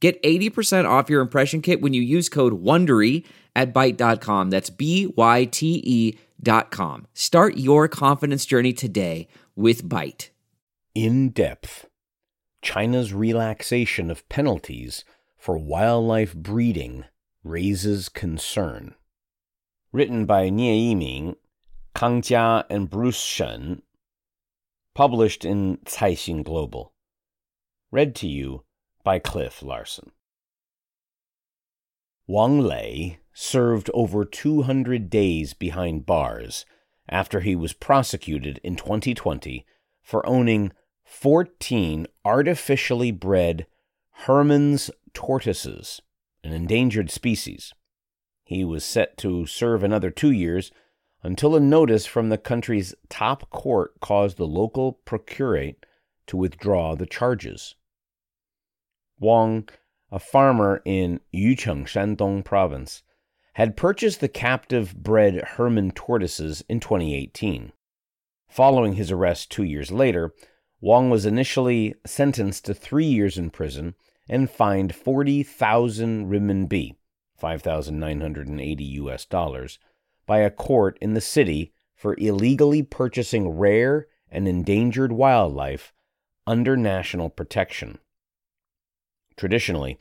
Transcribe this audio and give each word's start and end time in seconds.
Get 0.00 0.22
80% 0.22 0.88
off 0.88 1.10
your 1.10 1.20
impression 1.20 1.60
kit 1.60 1.80
when 1.80 1.92
you 1.92 2.02
use 2.02 2.28
code 2.28 2.62
WONDERY 2.62 3.24
at 3.56 3.74
Byte.com. 3.74 4.50
That's 4.50 4.70
B-Y-T-E 4.70 6.18
dot 6.40 6.70
com. 6.70 7.06
Start 7.14 7.56
your 7.56 7.88
confidence 7.88 8.46
journey 8.46 8.72
today 8.72 9.26
with 9.56 9.88
Byte. 9.88 10.30
In 10.94 11.30
depth, 11.30 11.86
China's 12.62 13.12
relaxation 13.12 14.10
of 14.10 14.28
penalties 14.28 15.04
for 15.36 15.58
wildlife 15.58 16.34
breeding 16.34 17.04
raises 17.42 18.08
concern. 18.08 18.94
Written 19.92 20.26
by 20.26 20.50
Nie 20.50 20.94
Yiming, 20.94 21.36
Kang 21.94 22.22
Jia, 22.22 22.64
and 22.68 22.90
Bruce 22.90 23.20
Shen. 23.20 23.82
Published 24.94 25.44
in 25.44 25.78
Caixin 25.78 26.44
Global. 26.44 26.92
Read 27.90 28.14
to 28.16 28.28
you 28.28 28.64
by 29.04 29.18
Cliff 29.18 29.62
Larson. 29.62 30.12
Wang 32.26 32.60
Lei 32.60 33.20
served 33.32 33.90
over 33.94 34.24
200 34.24 35.08
days 35.08 35.54
behind 35.54 36.04
bars 36.04 36.66
after 37.08 37.40
he 37.40 37.56
was 37.56 37.72
prosecuted 37.72 38.60
in 38.62 38.76
2020 38.76 39.64
for 40.02 40.26
owning 40.26 40.72
14 41.04 42.06
artificially 42.24 43.10
bred 43.10 43.66
Hermann's 44.10 44.90
tortoises, 45.14 46.02
an 46.44 46.52
endangered 46.52 47.10
species. 47.10 47.72
He 48.44 48.64
was 48.64 48.84
set 48.84 49.16
to 49.18 49.46
serve 49.46 49.82
another 49.82 50.10
two 50.10 50.30
years 50.30 50.70
until 51.22 51.56
a 51.56 51.60
notice 51.60 52.06
from 52.06 52.28
the 52.28 52.38
country's 52.38 52.94
top 53.08 53.50
court 53.50 54.00
caused 54.00 54.36
the 54.36 54.46
local 54.46 54.92
procurate 54.92 55.86
to 56.26 56.36
withdraw 56.36 56.94
the 56.94 57.06
charges. 57.06 57.74
Wang, 59.20 59.68
a 60.12 60.18
farmer 60.18 60.80
in 60.84 61.20
Yucheng, 61.34 61.86
Shandong 61.86 62.44
province, 62.44 63.02
had 63.54 63.76
purchased 63.76 64.20
the 64.20 64.28
captive 64.28 64.94
bred 64.96 65.34
Hermann 65.34 65.90
tortoises 65.90 66.62
in 66.68 66.78
2018. 66.78 67.72
Following 68.48 68.94
his 68.94 69.10
arrest 69.10 69.50
two 69.50 69.64
years 69.64 69.90
later, 69.90 70.32
Wang 70.80 71.10
was 71.10 71.26
initially 71.26 71.94
sentenced 72.06 72.64
to 72.66 72.74
three 72.74 73.04
years 73.06 73.36
in 73.36 73.50
prison 73.50 73.94
and 74.28 74.48
fined 74.48 74.94
40,000 74.94 76.30
renminbi, 76.30 76.94
5,980 77.36 78.84
US 78.84 79.24
dollars, 79.24 79.78
by 80.26 80.38
a 80.38 80.50
court 80.50 80.96
in 81.00 81.14
the 81.14 81.20
city 81.20 81.72
for 81.96 82.14
illegally 82.18 82.84
purchasing 82.84 83.48
rare 83.48 84.06
and 84.30 84.46
endangered 84.46 85.10
wildlife 85.10 85.92
under 86.46 86.76
national 86.76 87.28
protection. 87.28 87.98
Traditionally, 89.38 89.96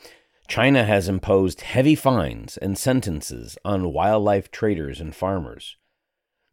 China 0.47 0.83
has 0.83 1.07
imposed 1.07 1.61
heavy 1.61 1.93
fines 1.93 2.57
and 2.57 2.77
sentences 2.77 3.57
on 3.63 3.93
wildlife 3.93 4.49
traders 4.49 4.99
and 4.99 5.16
farmers. 5.16 5.77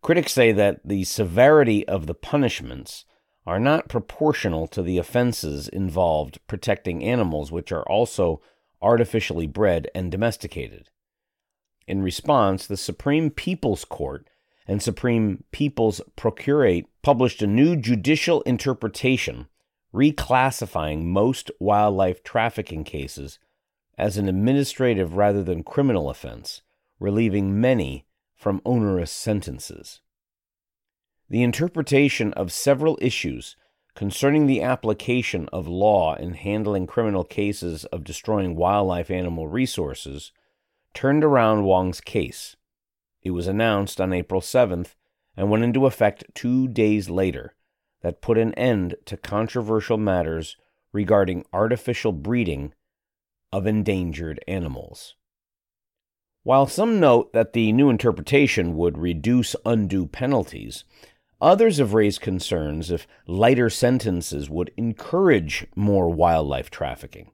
Critics 0.03 0.33
say 0.33 0.53
that 0.53 0.87
the 0.87 1.05
severity 1.05 1.89
of 1.89 2.07
the 2.07 2.15
punishments 2.15 3.07
are 3.47 3.59
not 3.59 3.89
proportional 3.89 4.67
to 4.69 4.83
the 4.83 4.99
offenses 4.99 5.67
involved 5.67 6.39
protecting 6.47 7.03
animals 7.03 7.51
which 7.51 7.73
are 7.73 7.85
also 7.85 8.43
artificially 8.83 9.47
bred 9.47 9.89
and 9.95 10.11
domesticated. 10.11 10.91
In 11.87 12.03
response, 12.03 12.67
the 12.67 12.77
Supreme 12.77 13.31
People's 13.31 13.87
Court 13.87 14.29
and 14.67 14.83
Supreme 14.83 15.45
People's 15.53 16.03
Procurate 16.17 16.87
published 17.03 17.41
a 17.41 17.47
new 17.47 17.77
judicial 17.77 18.43
interpretation 18.43 19.47
reclassifying 19.95 21.05
most 21.05 21.51
wildlife 21.61 22.25
trafficking 22.25 22.83
cases 22.83 23.39
as 23.97 24.19
an 24.19 24.29
administrative 24.29 25.17
rather 25.17 25.43
than 25.43 25.63
criminal 25.63 26.11
offense, 26.11 26.63
relieving 26.99 27.61
many 27.61 28.05
from 28.35 28.61
onerous 28.65 29.13
sentences. 29.13 30.01
The 31.31 31.45
interpretation 31.45 32.33
of 32.33 32.53
several 32.53 32.99
issues 33.01 33.57
concerning 33.95 34.47
the 34.47 34.61
application 34.61 35.49
of 35.53 35.69
law 35.69 36.17
in 36.17 36.35
handling 36.35 36.89
criminal 36.89 37.23
cases 37.23 37.85
of 37.87 38.03
destroying 38.03 38.57
wildlife 38.57 39.11
animal 39.11 39.47
resources 39.47 40.33
turned 40.93 41.23
around 41.23 41.65
Wang's 41.65 42.01
case. 42.01 42.57
It 43.23 43.31
was 43.31 43.47
announced 43.47 44.01
on 44.01 44.13
April 44.13 44.41
7th 44.41 44.95
and 45.37 45.51
went 45.51 45.63
into 45.63 45.87
effect 45.87 46.25
two 46.35 46.67
days 46.67 47.09
later 47.09 47.55
that 48.05 48.21
put 48.21 48.37
an 48.37 48.53
end 48.53 48.95
to 49.07 49.17
controversial 49.17 49.97
matters 49.97 50.59
regarding 50.93 51.43
artificial 51.55 52.13
breeding 52.13 52.71
of 53.51 53.67
endangered 53.67 54.39
animals. 54.47 55.15
While 56.43 56.67
some 56.67 57.01
note 57.01 57.33
that 57.33 57.55
the 57.55 57.73
new 57.73 57.89
interpretation 57.89 58.77
would 58.77 58.99
reduce 58.99 59.57
undue 59.65 60.07
penalties, 60.07 60.85
others 61.41 61.79
have 61.79 61.95
raised 61.95 62.21
concerns 62.21 62.91
if 62.91 63.07
lighter 63.27 63.71
sentences 63.71 64.51
would 64.51 64.71
encourage 64.77 65.67
more 65.75 66.11
wildlife 66.11 66.69
trafficking. 66.69 67.31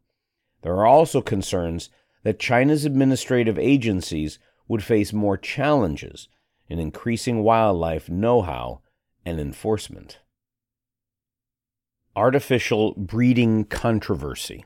There 0.63 0.77
are 0.77 0.87
also 0.87 1.21
concerns 1.21 1.91
that 2.23 2.39
China's 2.39 2.85
administrative 2.85 3.59
agencies 3.59 4.39
would 4.69 4.85
face 4.85 5.13
more 5.13 5.37
challenges 5.37 6.29
in 6.69 6.79
increasing 6.79 7.43
wildlife 7.43 8.09
know 8.09 8.43
how 8.43 8.83
and 9.27 9.41
enforcement 9.41 10.21
artificial 12.21 12.93
breeding 12.99 13.65
controversy. 13.65 14.63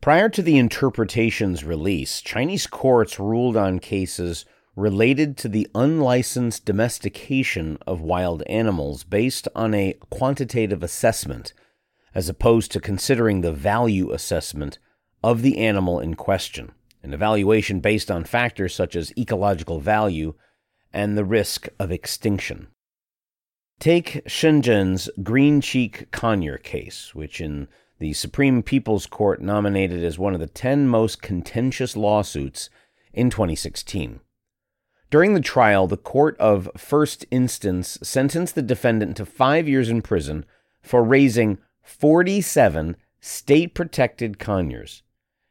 Prior 0.00 0.28
to 0.28 0.40
the 0.40 0.56
interpretation's 0.56 1.64
release, 1.64 2.20
Chinese 2.20 2.68
courts 2.68 3.18
ruled 3.18 3.56
on 3.56 3.80
cases 3.80 4.44
related 4.76 5.36
to 5.36 5.48
the 5.48 5.66
unlicensed 5.74 6.64
domestication 6.64 7.76
of 7.88 8.00
wild 8.00 8.44
animals 8.44 9.02
based 9.02 9.48
on 9.56 9.74
a 9.74 9.96
quantitative 10.10 10.80
assessment, 10.80 11.52
as 12.14 12.28
opposed 12.28 12.70
to 12.70 12.78
considering 12.78 13.40
the 13.40 13.50
value 13.50 14.12
assessment 14.12 14.78
of 15.24 15.42
the 15.42 15.58
animal 15.58 15.98
in 15.98 16.14
question, 16.14 16.70
an 17.02 17.12
evaluation 17.12 17.80
based 17.80 18.12
on 18.12 18.22
factors 18.22 18.72
such 18.72 18.94
as 18.94 19.12
ecological 19.18 19.80
value 19.80 20.34
and 20.92 21.18
the 21.18 21.24
risk 21.24 21.66
of 21.80 21.90
extinction. 21.90 22.68
Take 23.78 24.24
Shenzhen's 24.26 25.08
Green 25.22 25.60
Cheek 25.60 26.10
Conure 26.10 26.60
case, 26.60 27.14
which 27.14 27.40
in 27.40 27.68
the 28.00 28.12
Supreme 28.12 28.60
People's 28.60 29.06
Court 29.06 29.40
nominated 29.40 30.02
as 30.02 30.18
one 30.18 30.34
of 30.34 30.40
the 30.40 30.48
10 30.48 30.88
most 30.88 31.22
contentious 31.22 31.96
lawsuits 31.96 32.70
in 33.12 33.30
2016. 33.30 34.18
During 35.10 35.34
the 35.34 35.40
trial, 35.40 35.86
the 35.86 35.96
court 35.96 36.36
of 36.38 36.68
first 36.76 37.24
instance 37.30 37.98
sentenced 38.02 38.56
the 38.56 38.62
defendant 38.62 39.16
to 39.16 39.24
five 39.24 39.68
years 39.68 39.88
in 39.88 40.02
prison 40.02 40.44
for 40.82 41.04
raising 41.04 41.58
47 41.82 42.96
state 43.20 43.74
protected 43.74 44.40
conures, 44.40 45.04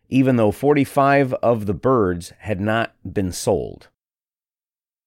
even 0.09 0.35
though 0.35 0.51
45 0.51 1.33
of 1.35 1.65
the 1.65 1.73
birds 1.73 2.33
had 2.39 2.59
not 2.59 2.93
been 3.09 3.31
sold. 3.31 3.87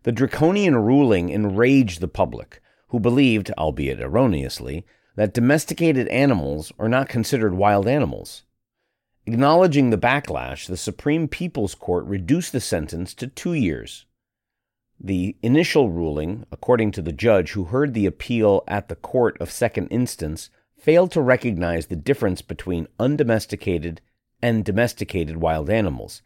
The 0.05 0.13
draconian 0.13 0.77
ruling 0.77 1.29
enraged 1.29 2.01
the 2.01 2.09
public 2.09 2.63
who 2.91 3.01
believed, 3.01 3.51
albeit 3.57 4.01
erroneously, 4.01 4.85
that 5.17 5.35
domesticated 5.35 6.07
animals 6.09 6.73
are 6.79 6.89
not 6.89 7.09
considered 7.09 7.55
wild 7.55 7.89
animals. 7.89 8.43
Acknowledging 9.27 9.91
the 9.91 9.99
backlash, 9.99 10.67
the 10.67 10.77
Supreme 10.77 11.29
People's 11.29 11.75
Court 11.75 12.05
reduced 12.07 12.53
the 12.53 12.61
sentence 12.61 13.15
to 13.15 13.27
two 13.27 13.55
years. 13.55 14.07
The 14.99 15.37
initial 15.43 15.91
ruling, 15.91 16.47
according 16.51 16.91
to 16.93 17.03
the 17.03 17.13
judge 17.13 17.53
who 17.53 17.65
heard 17.65 17.95
the 17.95 18.07
appeal 18.07 18.65
at 18.67 18.89
the 18.89 18.97
court 18.97 19.41
of 19.41 19.51
second 19.51 19.89
instance, 19.89 20.51
failed 20.77 21.13
to 21.13 21.21
recognize 21.21 21.87
the 21.87 21.97
difference 21.97 22.43
between 22.43 22.89
undomesticated 22.99 24.01
and 24.43 24.65
domesticated 24.65 25.37
wild 25.37 25.71
animals, 25.71 26.23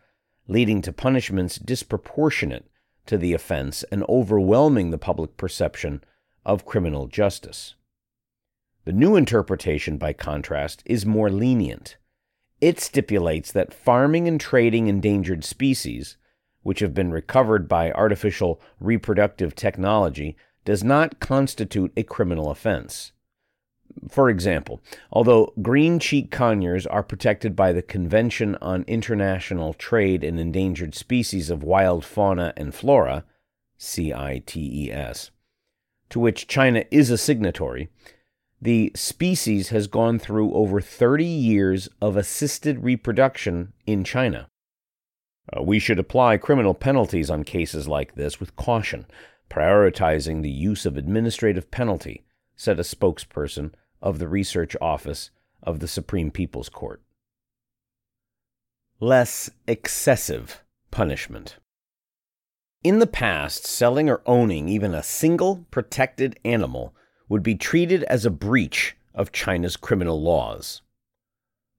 leading 0.48 0.80
to 0.82 0.92
punishments 0.92 1.56
disproportionate 1.56 2.66
to 3.06 3.18
the 3.18 3.34
offense 3.34 3.82
and 3.92 4.02
overwhelming 4.08 4.90
the 4.90 4.98
public 4.98 5.36
perception 5.36 6.02
of 6.44 6.64
criminal 6.64 7.06
justice. 7.06 7.74
The 8.84 8.92
new 8.92 9.16
interpretation, 9.16 9.96
by 9.96 10.12
contrast, 10.12 10.82
is 10.84 11.06
more 11.06 11.30
lenient. 11.30 11.96
It 12.60 12.80
stipulates 12.80 13.50
that 13.52 13.74
farming 13.74 14.28
and 14.28 14.40
trading 14.40 14.86
endangered 14.86 15.44
species, 15.44 16.16
which 16.62 16.80
have 16.80 16.94
been 16.94 17.10
recovered 17.10 17.68
by 17.68 17.92
artificial 17.92 18.60
reproductive 18.80 19.54
technology, 19.54 20.36
does 20.64 20.84
not 20.84 21.20
constitute 21.20 21.92
a 21.96 22.02
criminal 22.02 22.50
offense. 22.50 23.12
For 24.08 24.28
example, 24.28 24.82
although 25.12 25.52
green 25.62 25.98
cheek 25.98 26.30
conures 26.30 26.86
are 26.86 27.02
protected 27.02 27.54
by 27.54 27.72
the 27.72 27.82
Convention 27.82 28.56
on 28.60 28.84
International 28.84 29.72
Trade 29.74 30.24
in 30.24 30.38
Endangered 30.38 30.94
Species 30.94 31.48
of 31.50 31.62
Wild 31.62 32.04
Fauna 32.04 32.52
and 32.56 32.74
Flora, 32.74 33.24
CITES, 33.78 35.30
to 36.14 36.20
which 36.20 36.46
China 36.46 36.84
is 36.92 37.10
a 37.10 37.18
signatory, 37.18 37.88
the 38.62 38.92
species 38.94 39.70
has 39.70 39.88
gone 39.88 40.16
through 40.16 40.54
over 40.54 40.80
30 40.80 41.24
years 41.24 41.88
of 42.00 42.16
assisted 42.16 42.84
reproduction 42.84 43.72
in 43.84 44.04
China. 44.04 44.46
Uh, 45.52 45.60
we 45.60 45.80
should 45.80 45.98
apply 45.98 46.36
criminal 46.36 46.72
penalties 46.72 47.30
on 47.30 47.42
cases 47.42 47.88
like 47.88 48.14
this 48.14 48.38
with 48.38 48.54
caution, 48.54 49.06
prioritizing 49.50 50.42
the 50.42 50.52
use 50.52 50.86
of 50.86 50.96
administrative 50.96 51.68
penalty, 51.72 52.24
said 52.54 52.78
a 52.78 52.84
spokesperson 52.84 53.72
of 54.00 54.20
the 54.20 54.28
Research 54.28 54.76
Office 54.80 55.32
of 55.64 55.80
the 55.80 55.88
Supreme 55.88 56.30
People's 56.30 56.68
Court. 56.68 57.02
Less 59.00 59.50
excessive 59.66 60.62
punishment. 60.92 61.56
In 62.84 62.98
the 62.98 63.06
past, 63.06 63.66
selling 63.66 64.10
or 64.10 64.20
owning 64.26 64.68
even 64.68 64.94
a 64.94 65.02
single 65.02 65.64
protected 65.70 66.38
animal 66.44 66.94
would 67.30 67.42
be 67.42 67.54
treated 67.54 68.02
as 68.04 68.26
a 68.26 68.30
breach 68.30 68.94
of 69.14 69.32
China's 69.32 69.78
criminal 69.78 70.20
laws. 70.20 70.82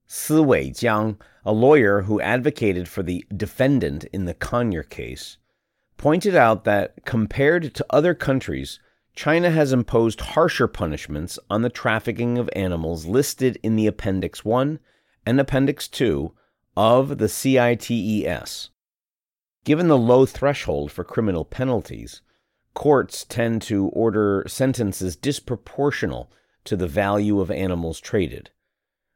Si 0.08 0.34
Weijiang, 0.34 1.16
a 1.44 1.52
lawyer 1.52 2.02
who 2.02 2.20
advocated 2.20 2.88
for 2.88 3.04
the 3.04 3.24
defendant 3.34 4.02
in 4.12 4.24
the 4.24 4.34
Conure 4.34 4.82
case, 4.82 5.36
pointed 5.96 6.34
out 6.34 6.64
that 6.64 7.04
compared 7.04 7.72
to 7.74 7.86
other 7.88 8.12
countries, 8.12 8.80
China 9.14 9.52
has 9.52 9.72
imposed 9.72 10.20
harsher 10.20 10.66
punishments 10.66 11.38
on 11.48 11.62
the 11.62 11.70
trafficking 11.70 12.36
of 12.36 12.50
animals 12.56 13.06
listed 13.06 13.60
in 13.62 13.76
the 13.76 13.86
Appendix 13.86 14.44
1 14.44 14.80
and 15.24 15.38
Appendix 15.38 15.86
2 15.86 16.32
of 16.76 17.18
the 17.18 17.28
CITES. 17.28 18.70
Given 19.66 19.88
the 19.88 19.98
low 19.98 20.24
threshold 20.26 20.92
for 20.92 21.02
criminal 21.02 21.44
penalties, 21.44 22.22
courts 22.72 23.24
tend 23.24 23.62
to 23.62 23.88
order 23.88 24.44
sentences 24.46 25.16
disproportional 25.16 26.28
to 26.62 26.76
the 26.76 26.86
value 26.86 27.40
of 27.40 27.50
animals 27.50 27.98
traded. 27.98 28.50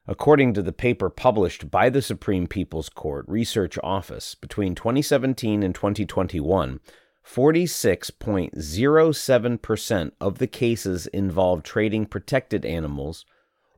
According 0.08 0.54
to 0.54 0.62
the 0.62 0.72
paper 0.72 1.08
published 1.08 1.70
by 1.70 1.88
the 1.88 2.02
Supreme 2.02 2.48
People's 2.48 2.88
Court 2.88 3.24
Research 3.28 3.78
Office 3.84 4.34
between 4.34 4.74
2017 4.74 5.62
and 5.62 5.72
2021, 5.72 6.80
46.07% 7.24 10.12
of 10.20 10.38
the 10.38 10.48
cases 10.48 11.06
involved 11.06 11.64
trading 11.64 12.06
protected 12.06 12.64
animals 12.64 13.24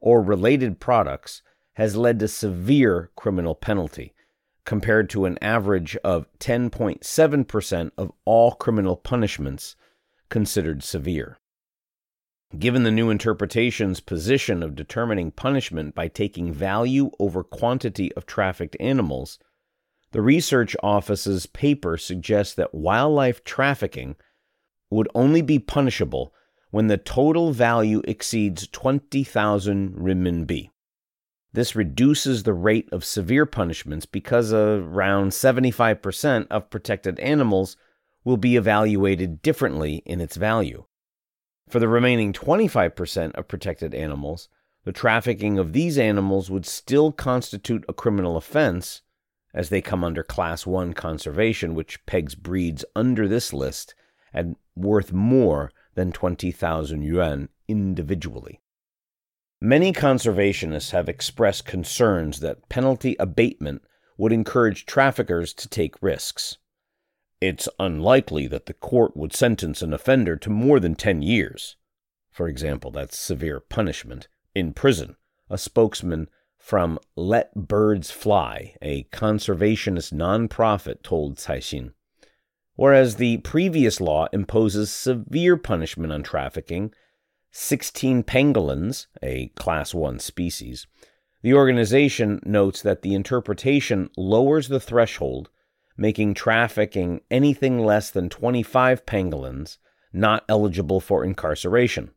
or 0.00 0.22
related 0.22 0.80
products 0.80 1.42
has 1.74 1.96
led 1.96 2.18
to 2.20 2.28
severe 2.28 3.10
criminal 3.14 3.54
penalty, 3.54 4.14
compared 4.64 5.10
to 5.10 5.24
an 5.24 5.38
average 5.42 5.96
of 6.04 6.26
10.7% 6.38 7.90
of 7.98 8.12
all 8.24 8.52
criminal 8.52 8.96
punishments 8.96 9.76
considered 10.28 10.82
severe. 10.82 11.38
Given 12.58 12.82
the 12.82 12.90
new 12.90 13.08
interpretation's 13.08 14.00
position 14.00 14.62
of 14.62 14.74
determining 14.74 15.30
punishment 15.30 15.94
by 15.94 16.08
taking 16.08 16.52
value 16.52 17.10
over 17.18 17.42
quantity 17.42 18.12
of 18.14 18.26
trafficked 18.26 18.76
animals, 18.78 19.38
the 20.12 20.20
research 20.20 20.76
office's 20.82 21.46
paper 21.46 21.96
suggests 21.96 22.54
that 22.54 22.74
wildlife 22.74 23.42
trafficking 23.44 24.16
would 24.90 25.08
only 25.14 25.40
be 25.40 25.58
punishable 25.58 26.34
when 26.70 26.88
the 26.88 26.98
total 26.98 27.52
value 27.52 28.02
exceeds 28.04 28.68
20,000 28.68 29.94
renminbi. 29.94 30.68
This 31.54 31.76
reduces 31.76 32.42
the 32.42 32.54
rate 32.54 32.88
of 32.92 33.04
severe 33.04 33.44
punishments 33.44 34.06
because 34.06 34.52
around 34.52 35.32
75% 35.32 36.46
of 36.50 36.70
protected 36.70 37.20
animals 37.20 37.76
will 38.24 38.38
be 38.38 38.56
evaluated 38.56 39.42
differently 39.42 39.96
in 40.06 40.20
its 40.20 40.36
value. 40.36 40.84
For 41.68 41.78
the 41.78 41.88
remaining 41.88 42.32
25% 42.32 43.32
of 43.32 43.48
protected 43.48 43.94
animals, 43.94 44.48
the 44.84 44.92
trafficking 44.92 45.58
of 45.58 45.72
these 45.72 45.98
animals 45.98 46.50
would 46.50 46.66
still 46.66 47.12
constitute 47.12 47.84
a 47.88 47.92
criminal 47.92 48.36
offense, 48.36 49.02
as 49.52 49.68
they 49.68 49.82
come 49.82 50.02
under 50.02 50.22
Class 50.22 50.66
1 50.66 50.94
conservation, 50.94 51.74
which 51.74 52.04
pegs 52.06 52.34
breeds 52.34 52.84
under 52.96 53.28
this 53.28 53.52
list 53.52 53.94
at 54.32 54.46
worth 54.74 55.12
more 55.12 55.70
than 55.94 56.12
20,000 56.12 57.02
yuan 57.02 57.50
individually. 57.68 58.61
Many 59.64 59.92
conservationists 59.92 60.90
have 60.90 61.08
expressed 61.08 61.66
concerns 61.66 62.40
that 62.40 62.68
penalty 62.68 63.14
abatement 63.20 63.82
would 64.18 64.32
encourage 64.32 64.86
traffickers 64.86 65.54
to 65.54 65.68
take 65.68 66.02
risks. 66.02 66.58
It's 67.40 67.68
unlikely 67.78 68.48
that 68.48 68.66
the 68.66 68.74
court 68.74 69.16
would 69.16 69.32
sentence 69.32 69.80
an 69.80 69.92
offender 69.92 70.34
to 70.34 70.50
more 70.50 70.80
than 70.80 70.96
10 70.96 71.22
years. 71.22 71.76
For 72.32 72.48
example, 72.48 72.90
that's 72.90 73.16
severe 73.16 73.60
punishment 73.60 74.26
in 74.52 74.74
prison. 74.74 75.14
A 75.48 75.56
spokesman 75.56 76.28
from 76.58 76.98
Let 77.14 77.54
Birds 77.54 78.10
Fly, 78.10 78.74
a 78.82 79.04
conservationist 79.12 80.12
nonprofit, 80.12 81.04
told 81.04 81.36
Caixin. 81.36 81.92
Whereas 82.74 83.14
the 83.14 83.36
previous 83.36 84.00
law 84.00 84.26
imposes 84.32 84.90
severe 84.90 85.56
punishment 85.56 86.12
on 86.12 86.24
trafficking 86.24 86.92
16 87.52 88.24
pangolins, 88.24 89.06
a 89.22 89.48
class 89.48 89.92
1 89.92 90.18
species, 90.18 90.86
the 91.42 91.52
organization 91.52 92.40
notes 92.44 92.80
that 92.80 93.02
the 93.02 93.14
interpretation 93.14 94.08
lowers 94.16 94.68
the 94.68 94.80
threshold, 94.80 95.50
making 95.96 96.32
trafficking 96.32 97.20
anything 97.30 97.78
less 97.78 98.10
than 98.10 98.30
25 98.30 99.04
pangolins 99.04 99.76
not 100.12 100.44
eligible 100.48 101.00
for 101.00 101.24
incarceration. 101.24 102.10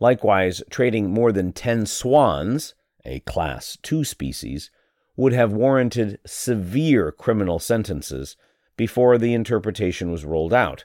Likewise, 0.00 0.62
trading 0.70 1.10
more 1.10 1.32
than 1.32 1.52
10 1.52 1.86
swans, 1.86 2.74
a 3.04 3.20
class 3.20 3.76
2 3.82 4.04
species, 4.04 4.70
would 5.16 5.32
have 5.32 5.52
warranted 5.52 6.18
severe 6.26 7.12
criminal 7.12 7.58
sentences 7.58 8.36
before 8.76 9.18
the 9.18 9.34
interpretation 9.34 10.10
was 10.10 10.24
rolled 10.24 10.54
out. 10.54 10.84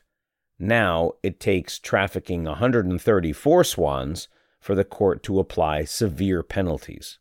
Now 0.60 1.14
it 1.22 1.40
takes 1.40 1.80
trafficking 1.80 2.46
134 2.46 3.64
swans 3.64 4.28
for 4.60 4.76
the 4.76 4.84
court 4.84 5.22
to 5.24 5.40
apply 5.40 5.84
severe 5.84 6.42
penalties. 6.44 7.20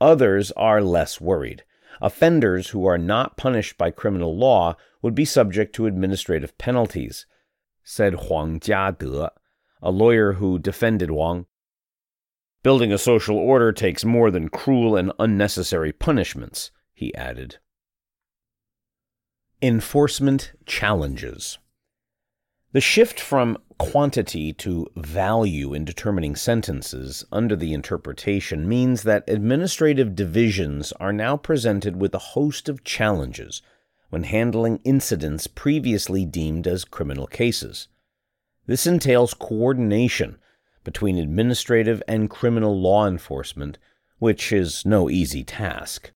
Others 0.00 0.50
are 0.52 0.82
less 0.82 1.20
worried. 1.20 1.64
Offenders 2.00 2.70
who 2.70 2.86
are 2.86 2.98
not 2.98 3.36
punished 3.36 3.76
by 3.76 3.90
criminal 3.90 4.36
law 4.36 4.76
would 5.02 5.14
be 5.14 5.24
subject 5.24 5.74
to 5.76 5.86
administrative 5.86 6.56
penalties, 6.58 7.26
said 7.84 8.14
Huang 8.14 8.58
Jiade, 8.58 9.30
a 9.82 9.90
lawyer 9.90 10.34
who 10.34 10.58
defended 10.58 11.10
Wang. 11.10 11.46
Building 12.62 12.92
a 12.92 12.98
social 12.98 13.36
order 13.36 13.72
takes 13.72 14.04
more 14.04 14.30
than 14.30 14.48
cruel 14.48 14.96
and 14.96 15.12
unnecessary 15.18 15.92
punishments, 15.92 16.70
he 16.94 17.14
added. 17.14 17.58
Enforcement 19.60 20.52
challenges. 20.64 21.58
The 22.72 22.80
shift 22.80 23.20
from 23.20 23.58
quantity 23.76 24.54
to 24.54 24.86
value 24.96 25.74
in 25.74 25.84
determining 25.84 26.34
sentences 26.36 27.22
under 27.30 27.54
the 27.54 27.74
interpretation 27.74 28.66
means 28.66 29.02
that 29.02 29.28
administrative 29.28 30.16
divisions 30.16 30.90
are 30.92 31.12
now 31.12 31.36
presented 31.36 31.96
with 31.96 32.14
a 32.14 32.32
host 32.32 32.70
of 32.70 32.82
challenges 32.82 33.60
when 34.08 34.22
handling 34.22 34.80
incidents 34.84 35.46
previously 35.46 36.24
deemed 36.24 36.66
as 36.66 36.86
criminal 36.86 37.26
cases. 37.26 37.88
This 38.66 38.86
entails 38.86 39.34
coordination 39.34 40.38
between 40.82 41.18
administrative 41.18 42.02
and 42.08 42.30
criminal 42.30 42.80
law 42.80 43.06
enforcement, 43.06 43.76
which 44.18 44.50
is 44.50 44.86
no 44.86 45.10
easy 45.10 45.44
task. 45.44 46.12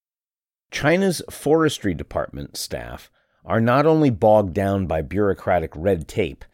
China's 0.71 1.21
Forestry 1.31 1.93
Department 1.93 2.57
staff 2.57 3.11
are 3.47 3.61
not 3.61 3.87
only 3.87 4.11
bogged 4.11 4.53
down 4.53 4.87
by 4.87 5.01
bureaucratic 5.01 5.71
red 5.75 6.09
tape, 6.09 6.45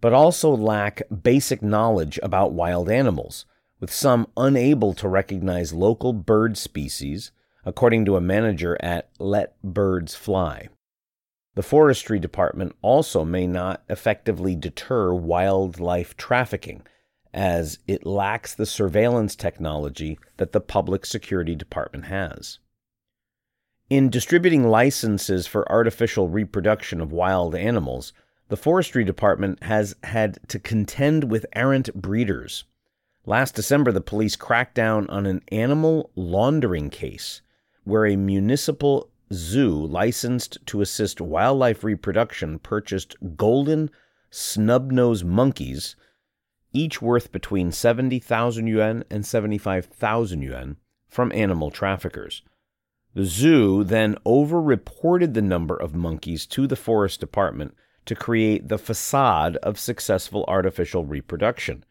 but 0.00 0.12
also 0.12 0.50
lack 0.50 1.02
basic 1.22 1.62
knowledge 1.62 2.18
about 2.22 2.52
wild 2.52 2.90
animals, 2.90 3.46
with 3.78 3.92
some 3.92 4.26
unable 4.36 4.92
to 4.92 5.08
recognize 5.08 5.72
local 5.72 6.12
bird 6.12 6.58
species, 6.58 7.30
according 7.64 8.04
to 8.04 8.16
a 8.16 8.20
manager 8.20 8.76
at 8.80 9.08
Let 9.18 9.60
Birds 9.62 10.14
Fly. 10.14 10.68
The 11.54 11.62
Forestry 11.62 12.18
Department 12.18 12.74
also 12.80 13.24
may 13.24 13.46
not 13.46 13.82
effectively 13.88 14.54
deter 14.54 15.12
wildlife 15.12 16.16
trafficking, 16.16 16.82
as 17.32 17.78
it 17.86 18.06
lacks 18.06 18.54
the 18.54 18.66
surveillance 18.66 19.36
technology 19.36 20.18
that 20.36 20.52
the 20.52 20.60
Public 20.60 21.06
Security 21.06 21.54
Department 21.54 22.06
has. 22.06 22.58
In 23.90 24.08
distributing 24.08 24.68
licenses 24.68 25.48
for 25.48 25.68
artificial 25.68 26.28
reproduction 26.28 27.00
of 27.00 27.10
wild 27.10 27.56
animals, 27.56 28.12
the 28.46 28.56
Forestry 28.56 29.02
Department 29.02 29.64
has 29.64 29.96
had 30.04 30.38
to 30.46 30.60
contend 30.60 31.24
with 31.24 31.44
errant 31.54 31.92
breeders. 32.00 32.62
Last 33.26 33.56
December, 33.56 33.90
the 33.90 34.00
police 34.00 34.36
cracked 34.36 34.76
down 34.76 35.10
on 35.10 35.26
an 35.26 35.42
animal 35.50 36.12
laundering 36.14 36.88
case 36.88 37.42
where 37.82 38.06
a 38.06 38.14
municipal 38.14 39.10
zoo 39.32 39.74
licensed 39.74 40.58
to 40.66 40.82
assist 40.82 41.20
wildlife 41.20 41.82
reproduction 41.82 42.60
purchased 42.60 43.16
golden 43.36 43.90
snub-nosed 44.30 45.24
monkeys, 45.24 45.96
each 46.72 47.02
worth 47.02 47.32
between 47.32 47.72
70,000 47.72 48.68
yuan 48.68 49.02
and 49.10 49.26
75,000 49.26 50.42
yuan, 50.42 50.76
from 51.08 51.32
animal 51.32 51.72
traffickers. 51.72 52.42
The 53.14 53.24
zoo 53.24 53.82
then 53.82 54.14
overreported 54.24 55.34
the 55.34 55.42
number 55.42 55.76
of 55.76 55.94
monkeys 55.94 56.46
to 56.46 56.66
the 56.66 56.76
Forest 56.76 57.18
Department 57.18 57.74
to 58.06 58.14
create 58.14 58.68
the 58.68 58.78
facade 58.78 59.56
of 59.56 59.78
successful 59.78 60.44
artificial 60.46 61.04
reproduction 61.04 61.84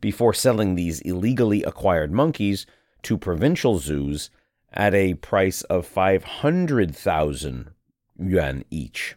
before 0.00 0.34
selling 0.34 0.74
these 0.74 1.00
illegally 1.00 1.62
acquired 1.62 2.12
monkeys 2.12 2.66
to 3.02 3.16
provincial 3.16 3.78
zoos 3.78 4.30
at 4.72 4.94
a 4.94 5.14
price 5.14 5.62
of 5.62 5.86
500,000 5.86 7.70
yuan 8.18 8.64
each. 8.70 9.16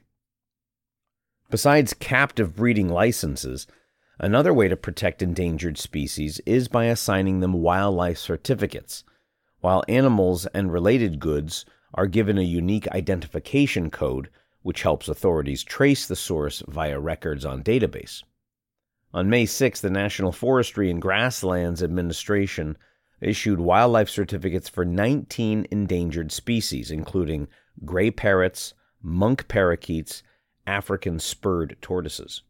Besides 1.49 1.93
captive 1.93 2.55
breeding 2.55 2.89
licenses, 2.89 3.67
another 4.17 4.53
way 4.53 4.67
to 4.67 4.77
protect 4.77 5.21
endangered 5.21 5.77
species 5.77 6.39
is 6.45 6.67
by 6.67 6.85
assigning 6.85 7.39
them 7.39 7.53
wildlife 7.53 8.17
certificates, 8.17 9.03
while 9.61 9.83
animals 9.87 10.45
and 10.47 10.71
related 10.71 11.19
goods 11.19 11.65
are 11.93 12.07
given 12.07 12.37
a 12.37 12.43
unique 12.43 12.87
identification 12.89 13.89
code 13.89 14.29
which 14.61 14.83
helps 14.83 15.07
authorities 15.07 15.63
trace 15.63 16.05
the 16.07 16.15
source 16.15 16.61
via 16.67 16.99
records 16.99 17.45
on 17.45 17.63
database. 17.63 18.23
On 19.13 19.29
May 19.29 19.45
6, 19.45 19.81
the 19.81 19.89
National 19.89 20.31
Forestry 20.31 20.91
and 20.91 21.01
Grasslands 21.01 21.81
Administration 21.81 22.77
issued 23.21 23.59
wildlife 23.59 24.09
certificates 24.09 24.69
for 24.69 24.85
19 24.85 25.65
endangered 25.71 26.31
species, 26.31 26.91
including 26.91 27.47
gray 27.83 28.11
parrots, 28.11 28.73
monk 29.01 29.47
parakeets, 29.47 30.23
African 30.67 31.19
spurred 31.19 31.77
tortoises. 31.81 32.43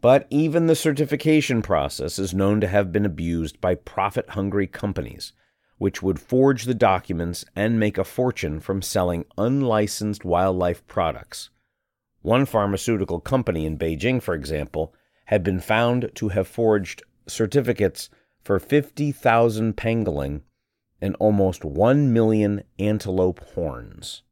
But 0.00 0.26
even 0.30 0.66
the 0.66 0.74
certification 0.74 1.62
process 1.62 2.18
is 2.18 2.34
known 2.34 2.60
to 2.60 2.66
have 2.66 2.92
been 2.92 3.06
abused 3.06 3.60
by 3.60 3.76
profit 3.76 4.30
hungry 4.30 4.66
companies 4.66 5.32
which 5.82 6.00
would 6.00 6.20
forge 6.20 6.62
the 6.62 6.74
documents 6.74 7.44
and 7.56 7.80
make 7.80 7.98
a 7.98 8.04
fortune 8.04 8.60
from 8.60 8.80
selling 8.80 9.24
unlicensed 9.36 10.24
wildlife 10.24 10.86
products. 10.86 11.50
One 12.20 12.46
pharmaceutical 12.46 13.18
company 13.18 13.66
in 13.66 13.76
Beijing, 13.76 14.22
for 14.22 14.32
example, 14.32 14.94
had 15.24 15.42
been 15.42 15.58
found 15.58 16.12
to 16.14 16.28
have 16.28 16.46
forged 16.46 17.02
certificates 17.26 18.10
for 18.44 18.60
50,000 18.60 19.76
pangolin 19.76 20.42
and 21.00 21.16
almost 21.16 21.64
1 21.64 22.12
million 22.12 22.62
antelope 22.78 23.40
horns. 23.40 24.22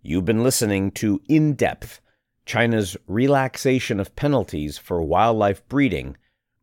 You've 0.00 0.26
been 0.26 0.44
listening 0.44 0.92
to 0.92 1.20
In 1.28 1.54
Depth 1.54 2.00
China's 2.44 2.96
relaxation 3.08 3.98
of 3.98 4.14
penalties 4.14 4.78
for 4.78 5.02
wildlife 5.02 5.66
breeding 5.66 6.16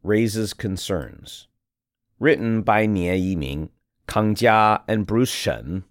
raises 0.04 0.54
concerns 0.54 1.50
written 2.24 2.62
by 2.62 2.86
Nie 2.86 3.20
Yiming, 3.20 3.68
Kang 4.08 4.34
Jia, 4.34 4.82
and 4.88 5.06
Bruce 5.06 5.30
Shen, 5.30 5.84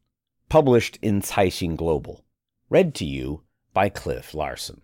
published 0.49 0.99
in 1.03 1.21
Caixin 1.21 1.77
Global. 1.77 2.25
Read 2.71 2.95
to 2.95 3.05
you 3.05 3.43
by 3.75 3.91
Cliff 3.91 4.33
Larson. 4.33 4.81